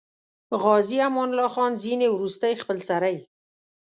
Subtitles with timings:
[0.63, 3.17] عازي امان الله خان ځینې وروستۍخپلسرۍ.